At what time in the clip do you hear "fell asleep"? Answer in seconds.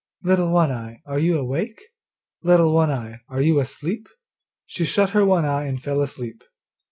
5.79-6.43